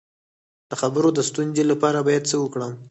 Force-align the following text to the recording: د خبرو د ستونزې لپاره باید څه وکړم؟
د 0.69 0.71
خبرو 0.81 1.09
د 1.13 1.19
ستونزې 1.29 1.63
لپاره 1.71 1.99
باید 2.07 2.23
څه 2.31 2.35
وکړم؟ 2.43 2.73